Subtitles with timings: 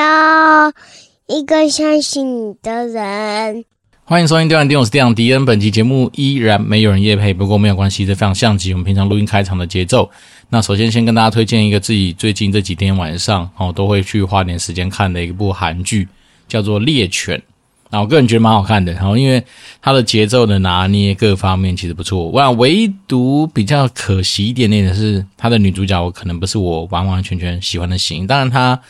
[0.00, 0.72] 要
[1.26, 3.66] 一个相信你的人。
[4.04, 5.44] 欢迎收听《电玩店》，我是电玩迪恩。
[5.44, 10.10] 本期节目依然没有人夜配，不过没有关系，这非常像极我们平常录音开场的节奏。
[10.48, 16.08] 那首先先跟大家推荐一个自己最近这几天晚上哦都会去花点时间看的一部韩剧，
[16.48, 17.36] 叫做《猎犬》。
[17.90, 19.44] 那我个人觉得蛮好看的，然后因为
[19.82, 22.30] 它的节奏的拿捏各方面其实不错。
[22.30, 28.26] 哇，唯独比较可惜一点点的是，它的女主角我可能不是我完完全全喜欢的型。
[28.26, 28.80] 当然她。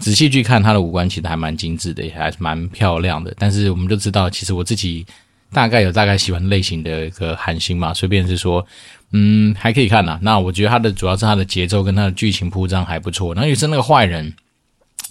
[0.00, 3.32] 仔细去看他的五官，其实还蛮精致的，也还蛮漂亮的。
[3.38, 5.04] 但是我们就知道，其实我自己
[5.52, 8.66] 大概有大概喜欢类型的一个韩星嘛，随便是说，
[9.12, 10.18] 嗯，还可以看呐。
[10.22, 13.34] 那我觉得他的主要是他的节奏跟他的剧情铺张还不错。
[13.34, 14.32] 然后也是那个坏人，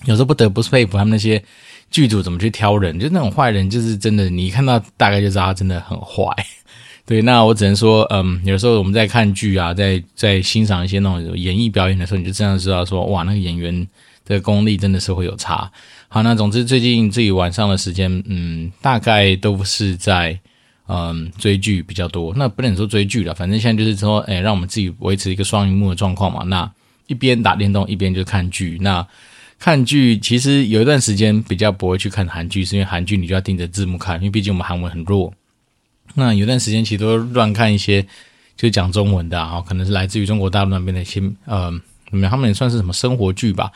[0.06, 1.42] 有时候不得不佩服他们那些
[1.92, 6.26] 剧组怎么去挑人，就那种坏人，就是真的，你一看到大概就知道他真的很坏。
[7.06, 13.88] 对，那我只能说，嗯，有时候我们在看剧啊，在在欣赏一些那种演艺表演的时候，你就这样知道说，哇，那个演员。
[14.30, 15.70] 的功力真的是会有差。
[16.08, 20.40] 好，那总之最近自己晚上的时间，嗯，大概都是在
[20.88, 22.34] 嗯追剧比较多。
[22.38, 26.44] 那不能说追剧了，反正现在就是说，哎，让我们自己维持一个双荧幕的状况嘛。
[26.44, 26.72] 那
[27.08, 28.78] 一边打电动一边就看剧。
[28.82, 29.06] 那
[29.58, 35.34] 看剧其实有一段时间比较不会去看韩剧，是因为韩剧你就要盯着字幕看，因为毕竟我们韩文很弱。
[36.16, 38.06] 那有段时间其实都乱看一些
[38.56, 41.82] 就讲中文的啊，可能是来自于中国大陆那边的一些，嗯，
[42.30, 43.72] 他们也算是什么生活剧吧。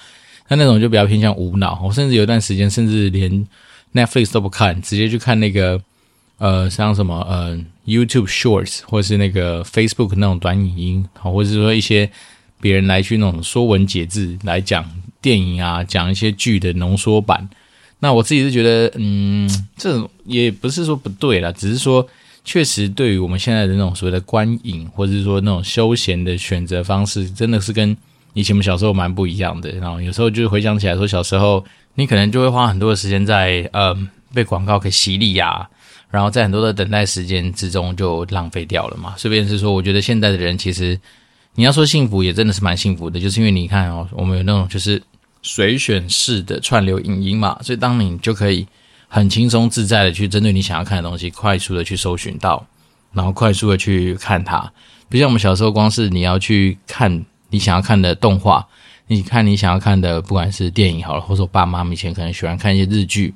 [0.50, 3.48] 那那种就比较偏向无脑，我甚至有一段时间甚至连
[3.94, 5.82] Netflix 都不看，直接去看那个
[6.38, 12.10] 呃像什么呃 YouTube Shorts 或是那个 Facebook 那种短影音，好，或者是说一些
[12.60, 14.86] 别人来去那种说文解字来讲
[15.22, 17.50] 电影啊，讲一些剧的浓缩版。
[18.00, 22.06] 那我自己是觉得，嗯，这种也不是说不对啦，只是说
[22.44, 27.98] 确实对于我们现在的那种所谓的观影或者是说那种休闲的选择方式，真的是跟。
[28.34, 31.64] 以前我们小时候蛮不一样的，然后有时候就是回想起来说，小时候
[31.96, 33.96] 你可能就会花很多的时间在呃
[34.34, 35.70] 被广告给洗礼呀，
[36.10, 39.14] 然后在很多的等待时间之中就浪费掉了嘛。
[39.18, 41.00] 顺便是说，我觉得现在的人其实
[41.54, 45.00] 你要说幸福，也真的是蛮幸福的，就是因为你看哦，我们有那种就是
[45.44, 48.66] 随选式的串流影音嘛，所以当你就可以
[49.08, 52.66] 很轻松自在的去针对你想要看的东西，快速的去搜寻到，
[53.12, 54.72] 然后快速的去看它，
[55.08, 57.24] 不像我们小时候，光是你要去看。
[57.54, 58.68] 你想要看的动画，
[59.06, 63.32] 你看你想要看的，不管是电影好了，或者说爸妈以前可能喜欢看一些日剧，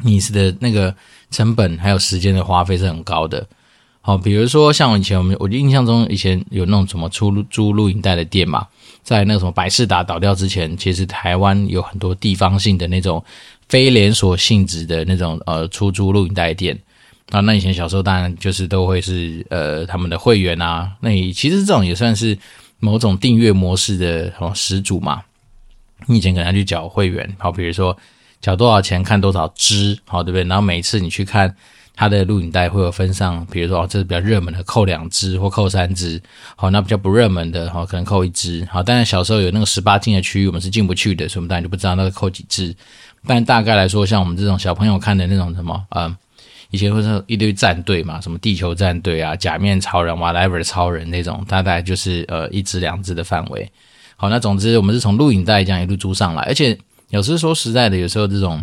[0.00, 0.92] 你是的那个
[1.30, 3.46] 成本还有时间的花费是很高的。
[4.00, 8.66] 好，比如说像我以前我们，我印象中以前有那种什么出租录影带的店嘛，
[9.04, 13.22] 在那个什么百事达倒掉之前，其实台湾有很多地方性的那种
[13.68, 16.76] 非连锁性质的那种呃出租录影带店
[17.30, 17.38] 啊。
[17.38, 22.36] 那以前小时候当然就是都会是呃他们的会员啊，那其实这种也算是。
[22.80, 25.22] 某种订阅模式的什么始祖嘛，
[26.06, 27.96] 你以前可能要去缴会员，好，比如说
[28.40, 30.44] 缴多少钱看多少支，好，对不对？
[30.44, 31.54] 然后每次你去看
[31.94, 36.20] 他的录影带会有分上，比如说哦，这是比较热门的，扣两支或扣三支，
[36.56, 38.82] 好，那比较不热门的，好，可能扣一支，好。
[38.82, 42.74] 当然小时候有那个十八禁的区域，我们是进不去的，所以我们当然就不知道那个扣几支。
[43.26, 46.16] 但大概来说，像我们这种小朋友看的那种什么，嗯。
[46.70, 53.70] 以前会是一堆战队嘛，什么地球战队啊、假面超人、whatever 超人那种，大概就是呃一支两支的范围。
[54.16, 56.78] 好，那总之我们是从录影带这样一路租上来，而且
[57.08, 58.62] 有时说实在的，有时候这种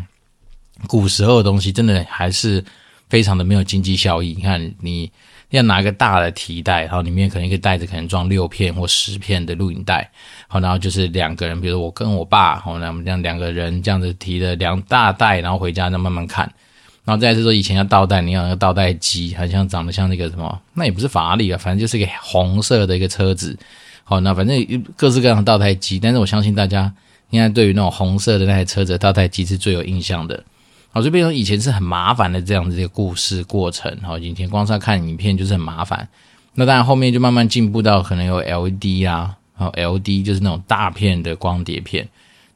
[0.88, 2.64] 古时候的东西真的还是
[3.10, 4.34] 非常的没有经济效益。
[4.38, 5.12] 你看，你
[5.50, 10.10] 要拿个大的提袋，然后里面可能一个袋子可能装六片或十片的录影带，
[10.48, 16.50] 好，然后就是两个人，比如我跟我爸，好，那我们这样两个人这样子提着两大袋，然后回家再慢慢看。
[17.08, 23.58] 然后再是说，以前要倒带，你要那个倒带机，好像长得像那个什么，那也不是法拉利啊，反正就是一个红色的一个车子。
[24.04, 26.94] 好，那反正各式各样的倒带机，但是我相信大家
[27.30, 30.44] 应该对于那种红色的那台车子的倒带机是最有印象的。
[30.92, 33.98] 好，就变成以前是很麻烦的这样子一个故事过程。
[34.04, 36.06] 好，以前光是要看影片就是很麻烦。
[36.56, 42.06] 那当然后面就慢慢进步到可能有 LED 啊，然后 LD 就是那种大片的光碟片。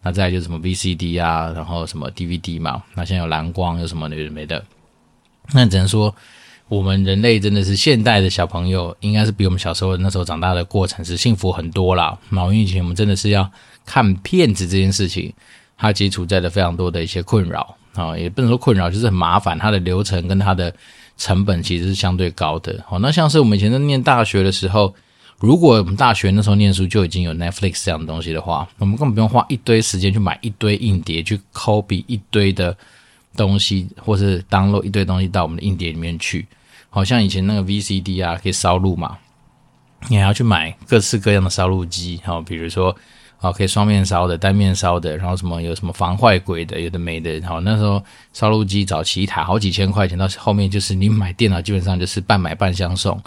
[0.04, 2.82] 那再就是什么 VCD 啊，然后什么 DVD 嘛。
[2.96, 4.64] 那现在有蓝光，有什么的没的。
[5.54, 6.14] 那只能说，
[6.68, 12.18] 我们人类真的是现代的小朋友，应该是比我们小时候那时候长大的过程是幸福很多啦。
[12.32, 13.48] 因为以前我们真的是要
[13.86, 15.32] 看片子这件事情，
[15.78, 19.60] 它其实处在了非常多的一些困扰啊，也不能说困扰，就是很麻烦。
[19.60, 20.74] 它的流程跟它的
[21.18, 22.84] 成本其实是相对高的。
[22.88, 24.96] 好，那像是我们以前在念大学的时候。
[25.42, 32.78] 如果我们大学那时候念书就已经有 Netflix 这样的东西的话，我们根本不用花一堆时间去买一堆硬碟，去 copy 一堆的
[33.36, 36.46] 东西，或是 download 一堆东西到我们的硬碟里面去。
[36.92, 39.18] 好像以前那个 VCD 啊，可以烧录嘛，
[40.10, 42.96] 你还要去买各式各样的烧录机，好，比如说
[43.40, 47.42] 啊，可以双面烧的、单面烧的，然后什么有什么防坏鬼的，有的没的。
[47.48, 48.04] 好，那时候
[48.34, 53.20] 烧录机早期一台好几千块钱，到后面就是你买电脑基本上就是半买半相送，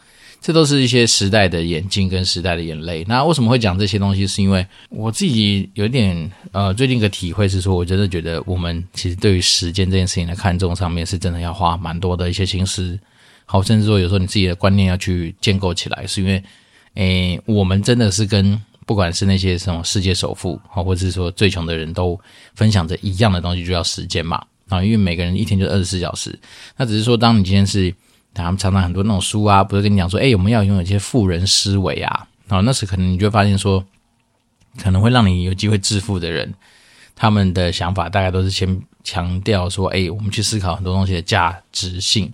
[0.45, 3.03] 这都是一些时代的眼镜跟时代的眼泪。
[3.09, 4.27] 那为什么会讲这些东西？
[4.27, 12.99] 是因为我自己有点呃，最近一个体会是说，我真的觉得我们其实对于时间这件事情的看重上面，是真的要花蛮多的一些心思。
[13.47, 16.45] 好，甚至说有时候你自己的观念要去建构起来，是因为
[16.97, 18.61] 诶，我们真的是跟。
[18.87, 22.21] 不管是那些什么世界首富好，或者是说最穷的人都
[22.55, 26.39] 分享着一样的东西，就叫时间嘛啊，因为每个人一天就二十四小时。
[26.77, 27.95] 那只是说，当你今天是
[28.43, 33.85] 他们常常很多那种书啊，不是跟你讲说，哎，我们要拥有一些富人思维啊，啊，那时可能你就会发现说，
[34.83, 36.53] 可能会让你有机会致富的人，
[37.15, 42.33] 他们的想法大概都是先强调说，哎，我们去思考很多东西的价值性。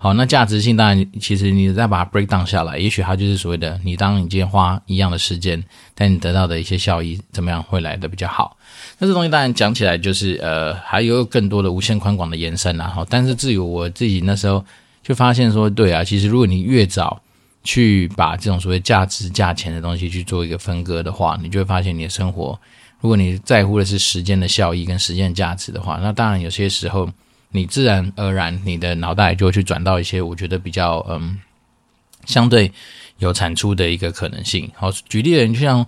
[0.00, 5.60] 好，那价值性当然，其实你再把它 break down 下来，也许它就是所谓的，你当你今天花一样的时间，
[5.92, 8.56] 但你得到的一些效益怎么样会来的比较好？
[8.98, 12.86] 那这东西当然讲起来就是呃，还有更多的无限宽广的延伸啦。
[12.86, 14.64] 哈，但是至于我自己那时候
[15.08, 17.20] 就发现说，对啊，其实如果你越早
[17.64, 22.60] 去把这种所谓价值、价钱的东西去做一个分割的话，你就会发现你的生活，
[23.00, 27.10] 如果你在乎的是时间的效益跟时间价值的话，那当然有些时候。
[27.50, 31.40] 你自然而然，你的脑袋就会去转到一些我觉得比较嗯，
[32.26, 32.70] 相对
[33.20, 34.70] 有产出的一个可能性。
[34.74, 35.86] 好，举例的人就像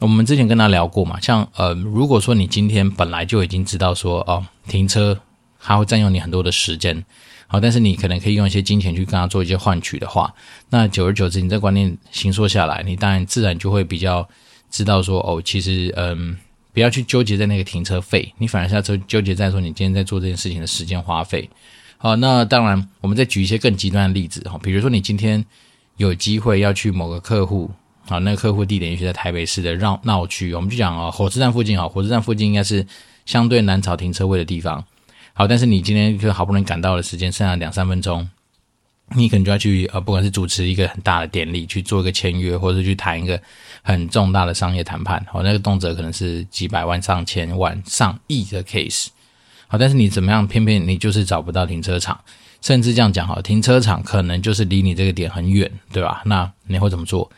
[0.00, 5.16] 我们之前跟他聊过嘛，像呃，如果说你今天本来就已经知道说哦，停车
[5.60, 7.04] 它会占用你很多的时间，
[7.46, 10.34] 好，但是你可能可以用一些金钱去跟他做一些换取的话，
[10.70, 14.28] 那久而久之，你这观念形塑下来，你当然自然就会比较
[14.70, 16.36] 知道说哦，其实嗯。
[16.76, 21.48] 不要去纠结在那个停车费，你反而是要纠纠结在说你今天在做这件事情的时间花费。
[21.96, 25.42] 好，那当然，我们再举一些更极端的例子哈，比如说你今天
[25.96, 27.70] 有机会要去某个客户，
[28.06, 32.86] 好，那个客户地点也许在台北市的闹闹区，我们就讲啊，火车站附近，啊，火车站附近应该是
[33.24, 34.84] 相对难找停车位的地方。
[35.38, 38.26] 好，但是你今天就好不容易赶到的时间，剩下两三分钟。
[39.14, 43.38] 你可能就要去呃，不管是主持一个很大的典礼，去做一个签约，或者是去谈一个
[43.82, 49.08] 很重大的商业谈判，好，那个动辄可能是几百万、上千万、上亿的 case，
[49.68, 52.18] 好，但是你怎么样，偏偏你就是找不到停车场，
[52.62, 56.22] 甚至这样讲，好，停车场可能就是离你这个点很远，对吧？
[56.24, 57.30] 那你会怎么做？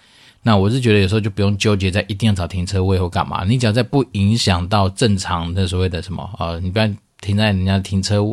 [0.42, 6.88] 那我是觉得有时候就不用纠结在一定要找停车位或干嘛，你只要在不影响到正常的所谓的什么，呃，你不要
[7.28, 8.24] 停在人家停车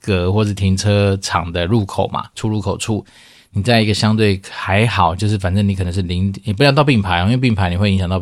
[0.00, 3.06] 格或者停车场的入口嘛，出入口处，
[3.52, 8.20] 你在一个相对还好，就是反正你可能是零，你不要到并排，因为并排你会影响到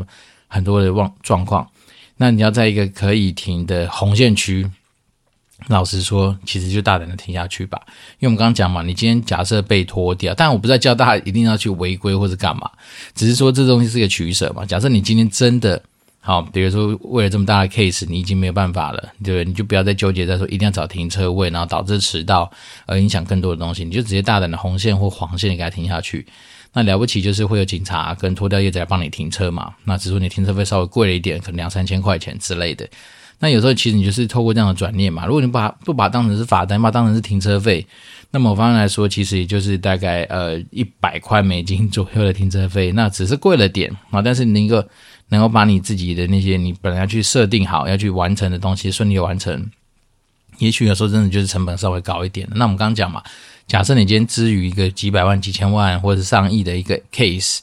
[0.49, 1.67] 很多的状状况。
[2.19, 4.71] 那你要在一个可以停的红线区，
[5.69, 7.81] 老实说，其实就大胆的停下去吧。
[8.19, 12.71] 因为我们刚刚讲嘛，你今天假设被拖掉，但我不是在叫大家一定要去违规或者干嘛，
[13.15, 14.67] 只是说这东西是个取舍嘛。
[14.67, 15.83] 假设你今天真的。
[16.25, 19.45] 好，比如说为了这么大的 case，你已经没有办法了，对不对？
[19.45, 22.49] 你就不要再纠结在说一定要找停车位，然后导致迟到
[22.87, 26.25] 而影响更多的东西，你就直接大胆的红线或黄线给它停下去。
[26.73, 29.75] 那了不起就是会有警察跟拖吊业者来帮你停车嘛。
[29.85, 32.89] 那只是说你停车费稍微贵了一点，可能两三千块钱之类的。
[33.41, 35.27] 那有时候其实你就是透过这样的转念嘛。
[35.27, 37.85] 如果你把不把它当成是罚单，把当成是停车费，
[38.31, 44.89] 那么我方来说，其实也就是大概呃一百块美金左右的停车费，那只是贵了点啊，但是你一个。
[45.33, 49.71] 能够把你自己的那些你本来要去设定好要去完成的东西顺利完成，
[50.59, 52.47] 也许有时候真的就是成本稍微高一点。
[52.55, 53.23] 那我们刚刚讲嘛，
[53.67, 57.61] 假设你今天之于一个几百万、几千万或者上亿的一个 case，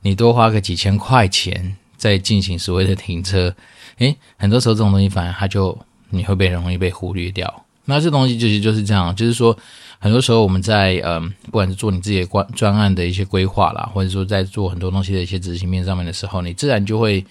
[0.00, 3.54] 你多花个几千块钱在进行所谓的停车，
[3.98, 7.66] 诶，很多时候这种东西反而它就你会被容易被忽略掉。
[7.84, 9.54] 那这东西就是就是这样，就是说。
[10.00, 17.24] 很多时候，我们在嗯，不管是做你自己的专专案的一些规划啦，或者说在做很多东西的一些执行面上面的时候，你自然就会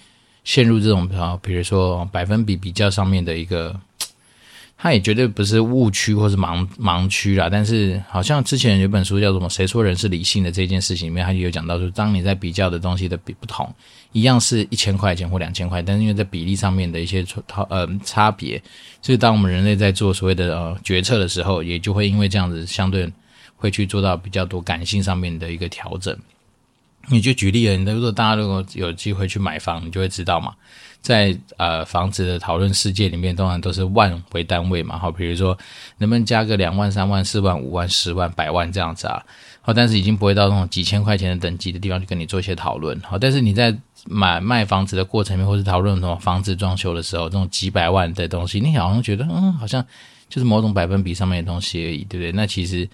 [0.44, 3.78] 陷入这种啊，比如说百分比比较上面的一个。
[4.82, 13.70] 它也绝对不是误区或是盲盲区啦，但是好像之前有本书叫什么“谁说人是理性的”这件事情里面，它就有讲到说，当你在比较的东西的比不同，
[14.12, 17.22] 一样是一千块钱或两千块，但是因为在比例上面的一些
[17.68, 18.60] 呃差别，
[19.02, 23.06] 所以当我们人类在做所谓的呃决策的时候，也就会因为这样子相对
[23.56, 26.16] 会去做到比较多感性上面的一个调整。
[27.08, 30.54] 你就举例了，你如果大家如果有机会去买房，你就会知道嘛。
[31.02, 35.56] 在呃房子的讨论世界里面，通常都是万为单位嘛，好，比如说
[35.96, 39.24] 能不能加个两万、三万、四万、五万、十万、百万这样子啊，
[39.62, 49.82] 好，但是已经不会到那种几千块钱的等级的地方去跟你做一些讨论，好，但是你在买卖房子的过程里面，或是讨论什么房子装修的时候，这种几百万的东西，你好像觉得嗯，好像
[50.28, 52.32] 就是某种百分比上面的东西而已，对不对？
[52.32, 52.86] 那其实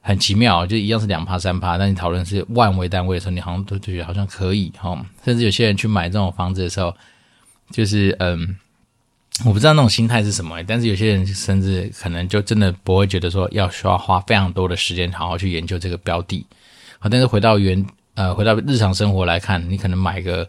[0.00, 6.92] 很奇妙，就一样是两趴三趴，但你讨论是万为单位的时候，你好像都觉得好像可以哈，甚至有些人去买这种房子的时候。
[7.70, 8.56] 就是嗯，
[9.44, 16.46] 我不知道那种心态是什么，但是有些人甚至可能就真的不会觉得说要需要花非常多的时间好好去研究这个标的。
[16.98, 20.48] 好，但是回到原呃，回到日常生活来看，你可能买个。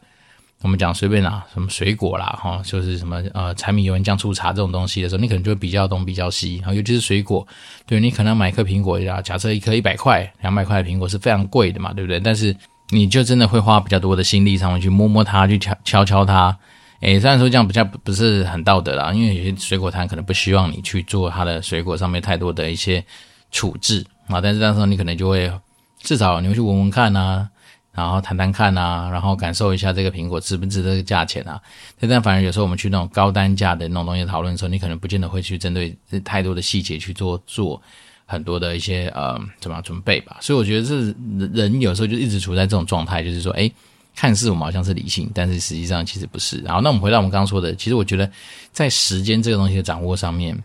[0.64, 7.48] 我们讲随便拿什么水果啦，哈，就是什么呃柴米油盐酱醋茶这种东西的时候，你可能就会比较东比较西，然后尤其是水果，
[7.86, 12.20] 对，你可能买一颗苹果呀，假设一颗一百块、两百块的苹果是非常贵的嘛，对不对？
[12.20, 12.56] 但是
[12.90, 16.58] 你就真的会花比较多的心力上面去摸摸它，去敲敲敲它。
[17.02, 23.04] 诶，虽然说这样比较不是很道德啦，因为有些水果摊可能不希望你去做它的水果上面太多的一些
[23.52, 25.52] 处置啊，但是这时候你可能就会
[26.00, 27.50] 至少你会去闻闻看啊。
[27.94, 31.60] 然后谈谈看啊，然后感受一下这个苹果值不值这个价钱啊？
[32.00, 37.82] 但反而有时候我们去那种高单价的那种东西讨论的时候，你可能不见得会去针对太多的细节去做做
[38.28, 40.38] 很多的一些呃怎么样准备吧。
[40.42, 41.16] 所以我觉得是
[41.52, 43.74] 人有时候就一直处在这种状态，就是说，诶，
[44.18, 46.58] 看似我们好像是理性，但是实际上其实不是。
[46.62, 48.30] 然后那我们回到我们刚刚说的，其实我觉得
[48.72, 50.58] 在时间这个东西的掌握上面，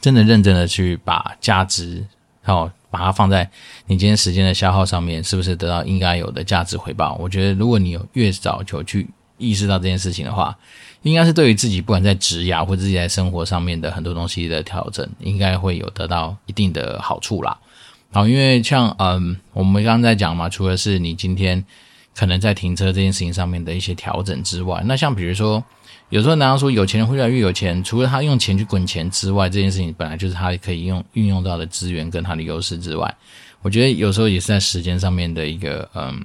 [0.00, 2.06] 真的认真的去把价值
[2.42, 2.70] 好。
[2.92, 3.48] 把它放在
[3.86, 7.16] 你今天时间的消耗上面，是不是得到应该有的价值回报？
[7.20, 9.08] 我觉得，如果你有越早就去
[9.38, 10.58] 意识到这件事情的话，
[11.02, 17.56] 应该是对于自己不管在职涯或自己在生活上面的很多东西的调整，应该会有得到一定的好处啦。
[18.10, 21.64] 好，因为像嗯，我们刚刚在讲嘛，除了是你今天
[22.16, 25.62] 可能在停车这件事情上面的一些调整之外，那像比如说。
[26.08, 27.84] 有时候，难道说有钱人会越来越有钱？
[27.84, 33.14] 除了他用钱去滚钱之外，这件事情本来就是他可以用运用到的资源跟他的优势之外，
[33.62, 36.20] 我觉得有时候也是在时间上面的一个嗯，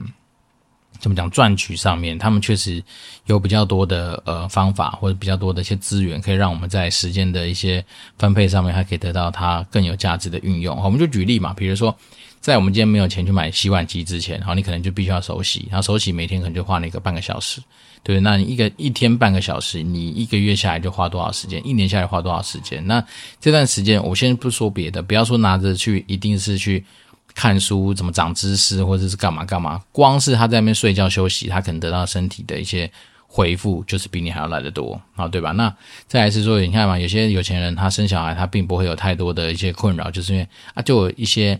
[0.99, 2.83] 怎么讲赚取上面，他们确实
[3.27, 7.85] 有比较多的呃方法或者比较多的一些资源，可以让我们在时间的一些
[8.17, 10.75] 分配上面，还可以得到它更有价值的运用。
[10.83, 11.95] 我们就举例嘛，比如说。
[12.45, 17.59] 在我们今天没有钱去买洗碗机之前，好，你可能就必须要手洗，然后手洗每天可能就花那个半个小时，
[18.03, 21.59] 对，那你一个一天半个小时，你一个月下来就花多少时间？
[21.65, 22.85] 一年下来花多少时间？
[22.85, 23.03] 那
[23.41, 26.85] 这段时间，我先不说别的，不要说拿着去，一定是去
[27.33, 32.87] 看书，怎么长知识，或者是干嘛干嘛，光是他在那边睡觉休息，他可能得到身体的一些
[33.25, 35.51] 回复，就是比你还要来得多，好，对吧？
[35.53, 35.75] 那
[36.07, 41.59] 再来是说，你看嘛，有些有钱人他生小孩，他并不会有太多的一些困扰，就是因为啊，就有一些。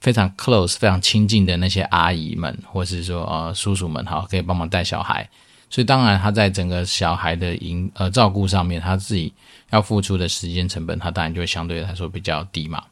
[0.00, 5.28] 非常 close、非常亲近的那些阿姨们，或是说呃叔叔们，哈，可以帮忙带小孩。
[5.68, 9.32] 所以当然他在整个小孩的营呃照顾上面，他自己
[9.70, 12.84] 要付出的时间成本，他当然就会相对来说比较低嘛。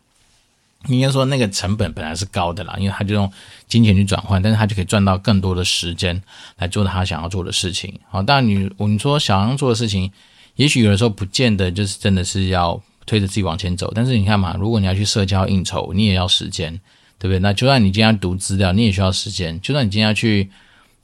[0.89, 3.33] 应该说那个成本本来是高的啦，因为他就用
[3.69, 6.21] 金钱去转换，但是他就可以赚到更多的时间
[6.59, 7.99] 来做他想要做的事情。
[8.11, 10.13] 好，当然你我们说想要做的事情，
[10.57, 16.81] 也许有的时候不见得就是真的是要推着自己往前走，但是你看嘛，如果你要去社交应酬，你也要时间。
[17.17, 17.39] 对不对？
[17.39, 20.51] 那就算你今天要读资料，你也需要时间；就算你今天要去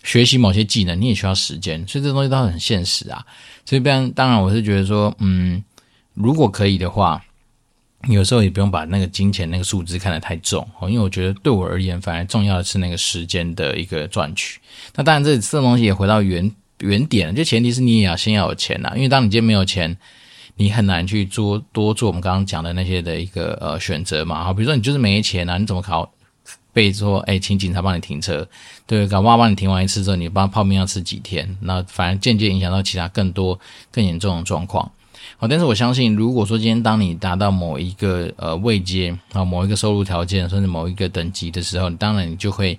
[0.03, 1.87] 学习某些技能，你也需要时间。
[1.87, 3.25] 所以这东西都很现实啊。
[3.65, 5.63] 所以，当当然，我是觉得说，嗯，
[6.13, 7.25] 如果可以的话，
[8.09, 10.69] 有时候也不用把那个金钱那个数字看得太重。
[10.83, 14.61] 因为我觉得对我而言，反而重要的是那个时间的一个赚取。
[14.97, 18.93] 那当然，这这东西也回到原原点，就前提是你也要先要有钱呐。
[18.95, 19.97] 因为当你今天没有钱。
[20.61, 26.07] 你很难去做多做我们刚刚讲的那些的一个呃选择嘛，好，比如说你就是没钱啊，你怎么考
[26.71, 28.47] 被说哎，请警察帮你停车，
[28.87, 33.59] 对，搞不好帮你停完一次之后，你帮泡面要吃几天，那反而间接影响到其他更多
[33.91, 34.85] 更严重的状况。
[35.39, 42.79] 好，但是我相信，如果说今天当你达到某一个呃位阶啊，某一个收入条件，甚至某一个等级的时候，你当然你就会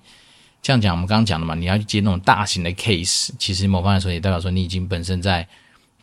[0.61, 5.47] 这样讲，我们刚刚讲的嘛，你要去接那种大型的 case，其实某方面来说也代表说你已经本身在。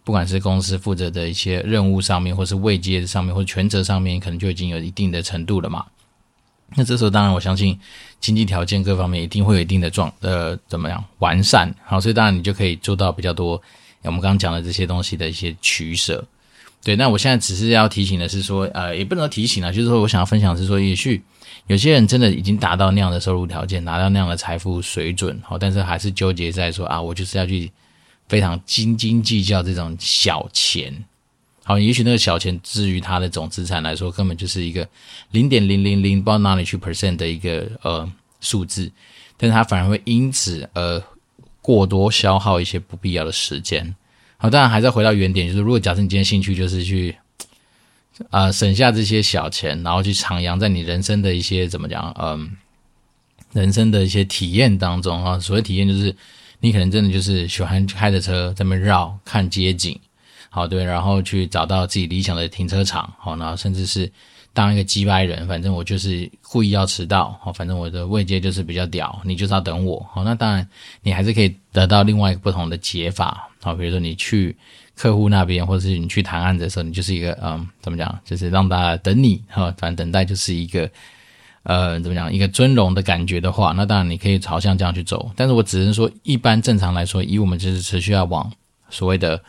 [0.08, 5.84] 不管是公司负责的一些任务上面，或是位阶上面，或者权责上面，可能就已经有一定的程度了嘛。
[6.76, 7.78] 那这时候，当然我相信
[8.18, 13.60] 经济条件各方面一定会有一定的状呃怎么样完善，好，所以当然你就可以做到比较多
[14.00, 16.24] 我们刚刚讲的这些东西的一些取舍。
[16.82, 21.22] 对，那我现在只是要提醒的是说，呃，也不能提醒啊，就是说我想要分享是说，也许
[21.66, 27.70] 有些人真的已经达到那样的收入条件，拿到那样的财富水准，好，但是还是纠结在说啊，我就是要去。
[28.28, 30.94] 非常斤斤计较这种小钱，
[31.64, 34.86] 好，也许那个小钱，至于他的总资产来说，根本就是一个
[35.30, 38.92] 零点零零零不知道哪里去 percent 的一个呃数字，
[39.38, 41.02] 但是他反而会因此而
[41.62, 43.96] 过多消耗一些不必要的时间。
[44.36, 47.16] 好，当然还是要回到原点，就是如果假设你今天兴趣就是去
[48.28, 52.50] 啊、省下这些小钱，然后去徜徉在你人生的一些怎么讲，嗯，
[53.52, 56.14] 人生的一些体验当中啊，所谓体验就是。
[56.60, 59.98] 你可能真的就是喜欢开着车在那绕看街景，
[60.50, 64.10] 好，对，然后去找到自己理想的停车场，好，然后甚至是
[64.52, 70.66] 当一个机掰人，反正我就是故意要迟到，好，反正我的位阶就是比较屌，你就是要等我，好，那当然
[71.02, 74.56] 你还是可以得到另外一个不同的解法，好，比如说你去
[74.96, 80.90] 客户那边，或者是你去谈案子的时候，你就是一个嗯，怎么讲，就是让大家等你，哈，反正等待就是一个
[81.68, 88.50] 呃，怎么讲，一个尊荣的感觉的话，那当然你可以朝向这样去走，但是我只能说，一般正常来说，以我们就是持续要往
[88.88, 89.40] 所谓的。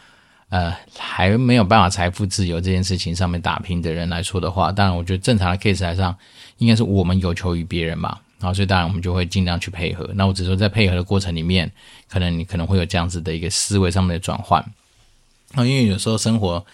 [0.52, 6.18] 呃，还没有办法财富自由这件事情上面打拼的人来说的话，当然，我觉得正常的 case 来上，
[6.58, 10.10] 应该是我们有求于别人嘛，然后所以当然我们就会尽量去配合。
[10.16, 11.72] 那我只说在配合的过程里面，
[12.10, 14.66] 可能你可能会有这样子的一个思维上面的转换。
[15.54, 16.66] 那因为有时候生活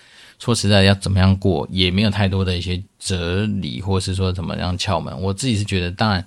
[0.45, 5.19] 说实在要怎么样过，也没有太多的一些哲理，或是说怎么样窍门。
[5.19, 6.23] 我自己是觉得，当然。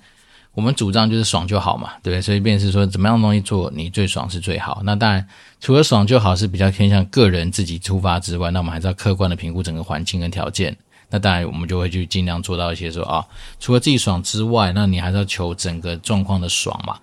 [0.55, 2.21] 我们主张就是爽就好嘛，对不对？
[2.21, 4.81] 所以便是说，怎么样的东西做你最爽是最好。
[4.83, 5.25] 那当然，
[5.61, 10.75] 除了爽就好是比较偏向个人自己出发之外，那我们还是要客观的评估整个环境跟条件。
[11.09, 13.25] 那当然，我们就会去尽量做到一些说啊，
[13.59, 16.97] 除了自己爽之外，那你还是要求整个状况的爽嘛。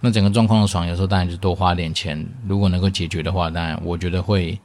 [0.00, 4.58] 那整个状况的爽，有时候当然就多花点钱，如果能够解决的话，当然我觉得会，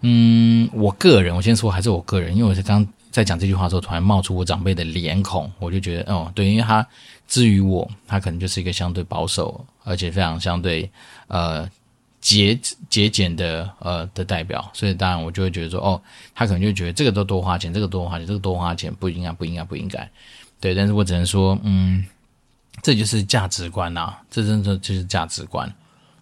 [0.00, 6.86] 嗯，我个人我先说还是我个人，因为我是刚在讲这句话的时候，突然冒出我长辈的脸孔，我就觉得哦，对，因为他。
[7.30, 10.90] 至于我，他可能就是一个相对保守，而且非常相对
[11.26, 11.68] 呃
[12.22, 16.00] 节节俭的呃的代表，所以当然我就会觉得说，哦，
[16.34, 20.10] 他可能就觉得这个都多花钱，这个多花钱，这个多花钱不应该，不应该，不应该，
[20.58, 20.74] 对。
[20.74, 22.02] 但是我只能说，嗯，
[22.82, 25.70] 这就是价值观呐、这真的就是价值观。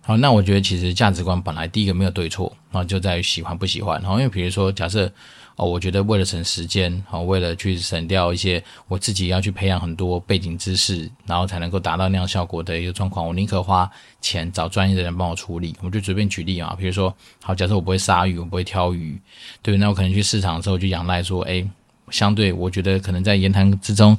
[0.06, 4.00] 好，那我觉得其实价值观本来第一个没有对错，然后就在于喜欢不喜欢。
[4.00, 5.12] 然后因为比如说假设。
[5.58, 15.74] 哦，我觉得为了省时间，好，为了去省掉一些我自己要去培养很多背景知识，然后才能够达到那样效果的一个状况，我宁可花钱找专业的人帮我处理。
[15.80, 17.10] 我就随便举例啊，比如说，
[17.42, 19.18] 好，假设我不会杀鱼，我不会挑鱼，
[19.62, 21.66] 对，那我可能去市场的时候就仰赖说，诶，
[22.10, 24.18] 相对我觉得可能在言谈之中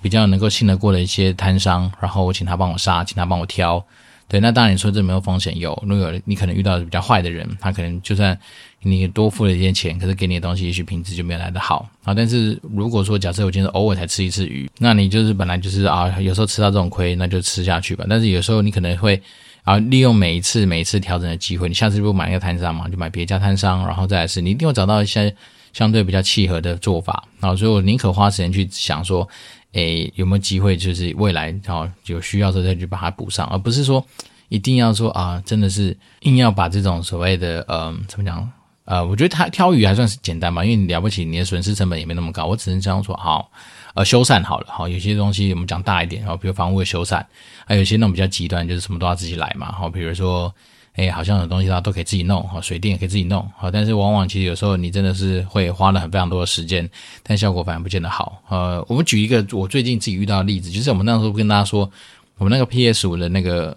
[0.00, 3.84] 比较能够信得过的一些摊商，然后我请他帮我杀，请他帮我挑。
[4.28, 8.36] 对，那当然你说这没有风险，有，如果有你可能遇到比较坏的人，他可能就算
[8.82, 12.12] 你多付了一些钱，可是给你的东西也许品质就没有来得好啊。
[12.12, 18.04] 但是如果说假设我今天偶尔才吃一次鱼，那你就是本来就是啊，有时候吃到这种亏，那就吃下去吧。
[18.08, 19.22] 但是有时候你可能会
[19.62, 25.32] 啊，利用每一次每一次调整的机会，你下次不买一个摊商嘛，就买别家摊商，然后再来是，你一定会找到一些
[25.72, 27.54] 相对比较契合的做法啊。
[27.54, 29.28] 所以我宁可花时间去想说。
[29.76, 34.04] 诶，有没有机会就是未来哦有需要的时候再去把它补上，而不是说
[34.48, 38.50] 一定要说啊，真的是硬要把这种所谓的呃怎么讲
[38.86, 42.46] 呃，我觉得他挑鱼还算是简单嘛，因为你了不起，你的损失成本也没那么高。
[42.46, 43.50] 我只能这样说，好，
[43.94, 47.22] 呃，修缮好了，好，有些东西我们讲大一点，好，比如房屋的修缮，
[47.66, 50.54] 还有一些那种比较极端，就是什么都要自己来嘛，好，比如说。
[50.96, 56.88] 哎，好像有东西它都可以自己弄，哈，水电也可以自己弄，哈，但是往往其实有时候你真的是会花了很非常多的时间，
[57.22, 58.40] 但效果反而不见得好。
[58.48, 61.90] 呃，我们举一个我最近自己遇到的例子，就是我们那时候跟大家说，
[62.38, 63.76] 我们那个 PS 五的那个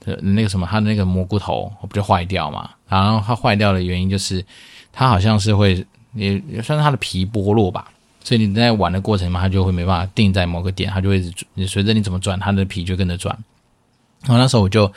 [0.00, 2.68] 的那个什么，它的那个蘑菇头不就坏掉嘛？
[2.86, 4.44] 然后它坏掉的原因就是
[4.92, 7.90] 它好像是会也也算是它的皮剥落吧，
[8.22, 13.34] 所以你在玩的过程嘛，它就会没办法定在某个点，它就会你随着你怎么转，它的皮就跟着转。
[14.24, 14.92] 然后那时候我就。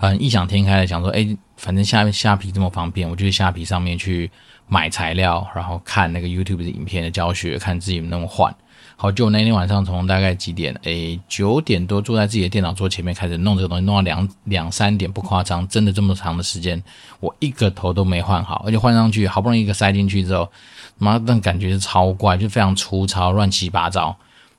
[0.00, 4.30] 很，异想天开的想说，哎，反正虾虾皮这么方便，我就去虾皮上面去
[4.68, 8.54] 买材料，然后看那个 YouTube 的影片的教学，看自己能不能换。
[8.94, 16.80] 好，就那天晚上从大概几点，哎，九点多坐在自己的电脑桌前面开始弄这个东西，弄到两两三点，不夸张，真的这么长的时间，
[17.18, 20.48] 我一个头都没换好，而且换上去好不容易一个塞进去之后，
[20.96, 24.16] 妈，那感觉是超怪，就非常粗糙，乱七八糟。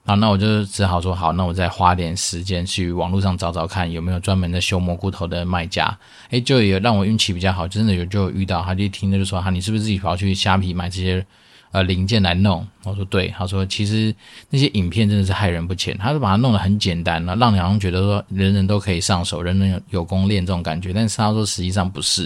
[0.09, 5.95] 好，那我就只好说好，那我再花点时间去网络上找找看有没有专门的修蘑菇头的卖家。
[6.31, 11.23] 诶，就也让我运气比较好，真的有就有遇到，他就听他就说哈，你是不是自己跑去虾皮买这些
[11.69, 12.67] 呃零件来弄？
[12.85, 14.11] 我说对，他说其实
[14.49, 20.91] 那些影片真的是害人不浅，他是把它弄得很简单，让你好像觉得说人人都可以上手，人人有有功练这种感觉。
[20.91, 22.23] 但是他说实际上不是，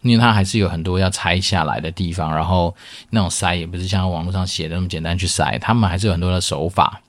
[0.00, 2.74] 因为他还是有很多要拆下来的地方，然后
[3.10, 7.00] 那种塞也不是像网络上写的那么简单去塞，他们还是有很多的手法。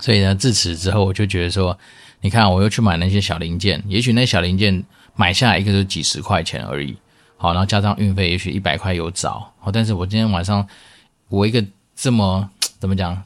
[0.00, 1.78] 所以呢，自此之后，我就觉得说，
[2.20, 6.96] 你看，我又去买那些小零件，也许那小零件买下来一个就几十块钱而已，
[7.36, 10.66] 好，然后加上运费，也许一百块有找，好，但是我今天晚上，
[11.28, 13.22] 我一个这么 怎么讲，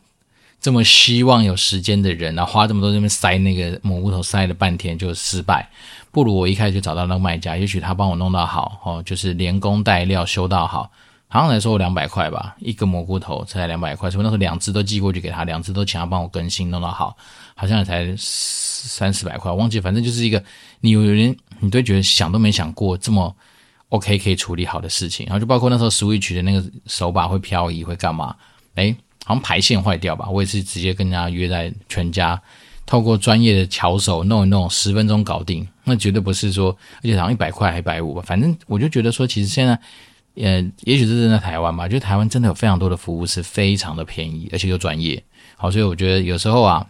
[0.60, 5.68] 这么希望有时间的人，然后花这么多这边塞那个蘑菇头，塞了半天就失败，
[6.12, 10.90] 不如我一开始就找到那个卖家，也许他帮我弄到好，哦，就是连工带料修到好。
[11.32, 17.16] 好像来说我两百块吧，一个蘑菇头才两百块，所以那时候两只都寄过去给他，两只都请他帮我更新弄到好，
[17.54, 20.42] 好像也才三四百块，忘记，反正就是一个
[20.80, 23.32] 你有人你都觉得想都没想过这么
[23.90, 28.34] OK 可以处理好的事情，然后就包括那时候 Switch 的那个手把会漂移会干嘛，
[28.74, 28.92] 诶
[29.24, 32.40] 好像排线坏掉吧，我也是直接跟人家约在全家，
[32.86, 35.64] 透过专业的巧手弄一弄，十分钟搞定。
[35.84, 39.78] 那绝对不是说，而且好像一百块还一百五吧，反正我就觉得说，其实现在，
[40.42, 45.22] 呃，也许是真的台湾吧，就台湾真的有非常多的服务是非常的便宜，而且又专业。
[45.56, 46.86] 好，所以我觉得有时候啊，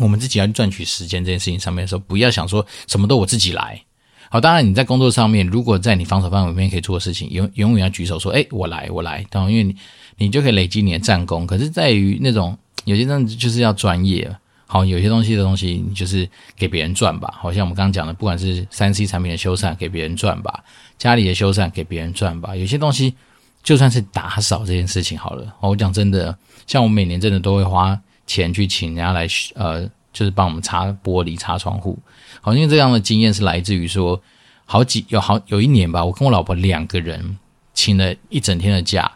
[0.00, 3.82] 我们自己要赚取时间这件事情上面的时候，不要想说什么都我自己来。
[4.30, 9.24] 好，当然你在工作上面，如果在你防守范围里面可以做的事情，永永远要举手说，哎，我来，我来。
[9.28, 9.76] 当然，因为你
[10.16, 11.46] 你就可以累积你的战功。
[11.46, 14.34] 可是在于那种有些东西就是要专业。
[14.72, 17.30] 好，有些东西的东西，你就是给别人赚吧。
[17.36, 20.50] 好像我们刚刚讲的，不管是三 C 产品的修缮，给别人赚吧；
[20.96, 22.56] 家里的修缮，给别人赚吧。
[22.56, 23.14] 有些东西，
[23.62, 25.54] 就算是打扫这件事情好了。
[25.60, 26.34] 我讲真的，
[26.66, 31.98] 像我每年真的都会花钱去请人家来，呃，就是帮我们擦玻璃、擦窗户。
[32.40, 34.18] 好，因为这样的经验是来自于说，
[34.64, 37.36] 好几有好有一年吧，我跟我老婆两个人
[37.74, 39.12] 请了一整天的假，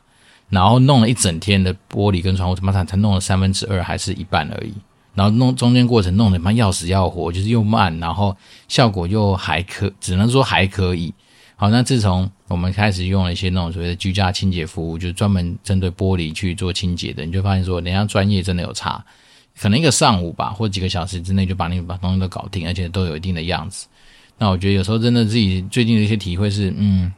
[0.50, 4.74] 然后弄了一整天的玻璃跟窗户，他妈才才弄了三分之二，还是一半而已。
[5.16, 8.36] 然后弄中间过程弄得妈要死要活，就是又慢，然后
[8.68, 11.12] 效果又还可，只能说还可以。
[11.56, 19.02] 好，那自从我们开始用了一些那种所谓的居家清洁服务，就是专门针对玻璃去做清洁的，你就发现说，人家专业真的有差，
[19.58, 23.86] 可能一个上午吧，或几个小时之内就把你把东西都搞定，而且都有一定的样子。
[24.36, 27.10] 那我觉得有时候真的自己最近的一些体会是，嗯，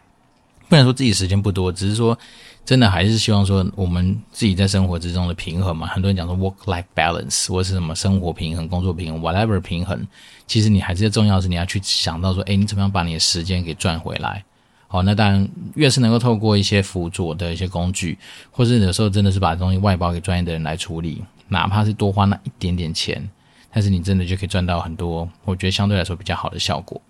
[0.69, 2.19] 不能说自己时间不多，只是说。
[2.65, 5.87] 真的还是希望说，我们自己在生活之中的平衡嘛。
[5.87, 10.07] 很多人讲说 work-life balance 或是什么生活平衡、工作平衡，whatever 平衡，
[10.47, 14.45] 其实你还是重要的是你要去想到说，诶，你怎么样把你的时间给赚回来？
[14.87, 18.19] 好，那当然越是能够透过一些辅佐的一些工具，
[18.51, 23.27] 或是有时候真的是把东西外包给专业的人来处理，哪怕是多花那一点点钱，
[23.73, 27.01] 但是你真的就可以赚到很多，我觉得相对来说比较好的效果。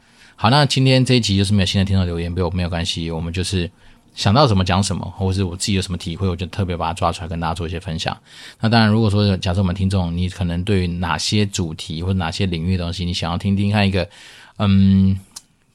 [0.40, 3.68] 好，那今天这一集就是没有新的听众留言，没有没有关系，我们就是。
[4.14, 8.16] 想到什么讲什么，或者是我自己有什么体会，我就特别把它抓出来跟大家做一些分享。
[8.60, 14.08] 那当然，如果说假设我们听众，你可能对于哪些主题或者哪些领域的东西，你想要听听看一个，
[14.56, 15.16] 嗯，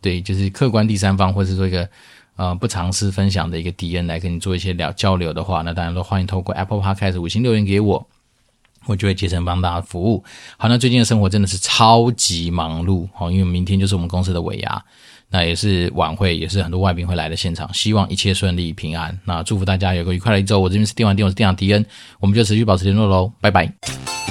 [0.01, 1.87] 对，就是客观第三方，或者是说一个
[2.35, 8.05] 呃不尝试分享的一个敌人来跟你做一些聊交流的话，那当然都欢迎透过 Apple Podcast 五星留言给我，
[8.85, 10.23] 我就会竭诚帮大家服务。
[10.57, 14.83] 好，那最近的生活真的是超级忙碌，好，因为明天就是我们公司的尾牙。
[15.29, 19.17] 那也是晚会，也是很多外宾会来的现场，希望一切顺利平安。
[19.25, 20.59] 那祝福大家有个愉快的一周。
[20.59, 21.83] 我这边是电玩店，我是店长迪恩，
[22.19, 24.22] 我们就持续保持联络喽，拜拜。